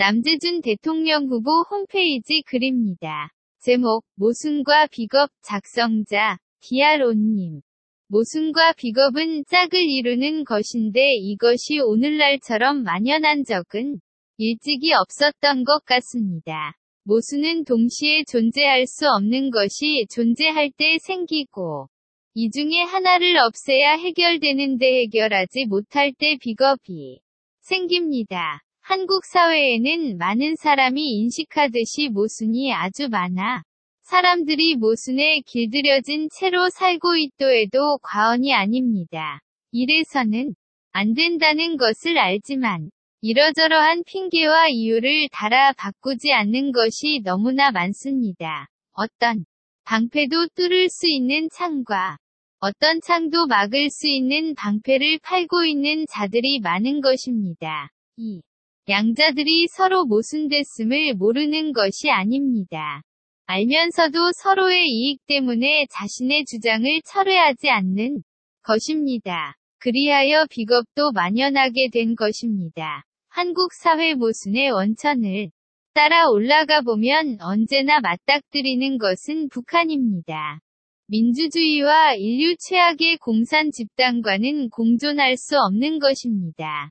[0.00, 3.32] 남재준 대통령 후보 홈페이지 글입니다.
[3.58, 7.62] 제목, 모순과 비겁, 작성자, 디아로님.
[8.06, 13.98] 모순과 비겁은 짝을 이루는 것인데 이것이 오늘날처럼 만연한 적은
[14.36, 16.76] 일찍이 없었던 것 같습니다.
[17.02, 21.88] 모순은 동시에 존재할 수 없는 것이 존재할 때 생기고,
[22.34, 27.18] 이 중에 하나를 없애야 해결되는데 해결하지 못할 때 비겁이
[27.62, 28.62] 생깁니다.
[28.88, 33.62] 한국 사회에는 많은 사람이 인식하듯이 모순이 아주 많아
[34.00, 39.40] 사람들이 모순에 길들여진 채로 살고 있도에도 과언이 아닙니다.
[39.72, 40.54] 이래서는
[40.92, 42.88] 안 된다는 것을 알지만
[43.20, 48.68] 이러저러한 핑계와 이유를 달아 바꾸지 않는 것이 너무나 많습니다.
[48.92, 49.44] 어떤
[49.84, 52.16] 방패도 뚫을 수 있는 창과
[52.58, 57.90] 어떤 창도 막을 수 있는 방패를 팔고 있는 자들이 많은 것입니다.
[58.16, 58.40] 이
[58.88, 63.02] 양자들이 서로 모순됐음을 모르는 것이 아닙니다.
[63.44, 68.22] 알면서도 서로의 이익 때문에 자신의 주장을 철회하지 않는
[68.62, 69.56] 것입니다.
[69.80, 73.04] 그리하여 비겁도 만연하게 된 것입니다.
[73.28, 75.50] 한국 사회 모순의 원천을
[75.92, 80.60] 따라 올라가 보면 언제나 맞닥뜨리는 것은 북한입니다.
[81.08, 86.90] 민주주의와 인류 최악의 공산 집단과는 공존할 수 없는 것입니다.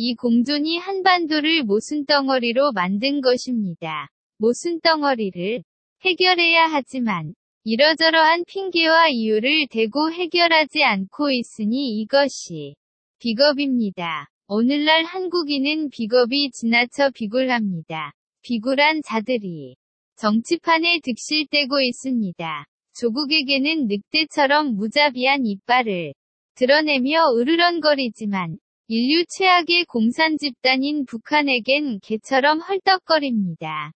[0.00, 4.08] 이 공존이 한반도를 모순덩어리로 만든 것입니다.
[4.36, 5.64] 모순덩어리를
[6.04, 12.76] 해결해야 하지만 이러저러한 핑계와 이유를 대고 해결하지 않고 있으니 이것이
[13.18, 14.28] 비겁입니다.
[14.46, 18.12] 오늘날 한국인은 비겁이 지나쳐 비굴합니다.
[18.42, 19.74] 비굴한 자들이
[20.14, 22.64] 정치판에 득실되고 있습니다.
[22.94, 26.14] 조국에게는 늑대처럼 무자비한 이빨을
[26.54, 28.58] 드러내며 으르렁거리지만
[28.90, 33.92] 인류 최악의 공산 집단인 북한에겐 개처럼 헐떡거립니다.